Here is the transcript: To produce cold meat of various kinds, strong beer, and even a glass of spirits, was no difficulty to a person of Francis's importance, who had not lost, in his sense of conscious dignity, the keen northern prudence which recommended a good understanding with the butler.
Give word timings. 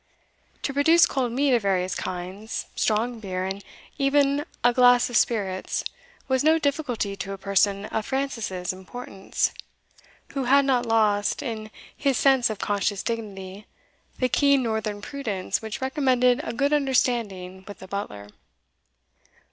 To 0.63 0.73
produce 0.73 1.05
cold 1.05 1.31
meat 1.31 1.53
of 1.53 1.61
various 1.61 1.93
kinds, 1.93 2.65
strong 2.75 3.19
beer, 3.19 3.45
and 3.45 3.63
even 3.99 4.45
a 4.63 4.73
glass 4.73 5.11
of 5.11 5.15
spirits, 5.15 5.83
was 6.27 6.43
no 6.43 6.57
difficulty 6.57 7.15
to 7.17 7.33
a 7.33 7.37
person 7.37 7.85
of 7.85 8.07
Francis's 8.07 8.73
importance, 8.73 9.51
who 10.29 10.45
had 10.45 10.65
not 10.65 10.87
lost, 10.87 11.43
in 11.43 11.69
his 11.95 12.17
sense 12.17 12.49
of 12.49 12.57
conscious 12.57 13.03
dignity, 13.03 13.67
the 14.17 14.27
keen 14.27 14.63
northern 14.63 15.03
prudence 15.03 15.61
which 15.61 15.81
recommended 15.81 16.41
a 16.43 16.51
good 16.51 16.73
understanding 16.73 17.63
with 17.67 17.77
the 17.77 17.87
butler. 17.87 18.29